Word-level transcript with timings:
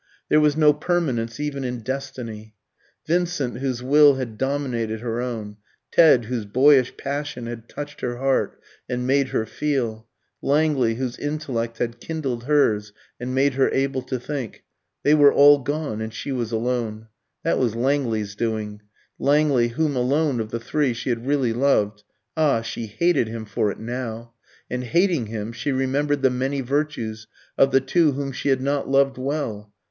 There 0.29 0.39
was 0.39 0.57
no 0.57 0.73
permanence 0.73 1.39
even 1.39 1.63
in 1.63 1.81
destiny. 1.81 2.55
Vincent, 3.05 3.59
whose 3.59 3.83
will 3.83 4.15
had 4.15 4.35
dominated 4.35 5.01
her 5.01 5.21
own; 5.21 5.57
Ted, 5.91 6.25
whose 6.25 6.43
boyish 6.45 6.97
passion 6.97 7.45
had 7.45 7.69
touched 7.69 8.01
her 8.01 8.17
heart 8.17 8.59
and 8.89 9.05
made 9.05 9.27
her 9.27 9.45
feel; 9.45 10.07
Langley, 10.41 10.95
whose 10.95 11.19
intellect 11.19 11.77
had 11.77 11.99
kindled 11.99 12.45
hers, 12.45 12.93
and 13.19 13.35
made 13.35 13.53
her 13.53 13.69
able 13.69 14.01
to 14.01 14.19
think, 14.19 14.63
they 15.03 15.13
were 15.13 15.31
all 15.31 15.59
gone, 15.59 16.01
and 16.01 16.15
she 16.15 16.31
was 16.31 16.51
alone. 16.51 17.07
That 17.43 17.59
was 17.59 17.75
Langley's 17.75 18.33
doing 18.33 18.81
Langley, 19.19 19.67
whom 19.67 19.95
alone 19.95 20.39
of 20.39 20.49
the 20.49 20.59
three 20.59 20.93
she 20.93 21.09
had 21.09 21.27
really 21.27 21.53
loved 21.53 22.03
ah, 22.35 22.63
she 22.63 22.87
hated 22.87 23.27
him 23.27 23.45
for 23.45 23.69
it 23.69 23.77
now. 23.79 24.33
And 24.67 24.83
hating 24.83 25.27
him, 25.27 25.53
she 25.53 25.71
remembered 25.71 26.23
the 26.23 26.31
many 26.31 26.61
virtues 26.61 27.27
of 27.55 27.71
the 27.71 27.81
two 27.81 28.13
whom 28.13 28.31
she 28.31 28.49
had 28.49 28.61
not 28.61 28.89
loved 28.89 29.19
well. 29.19 29.71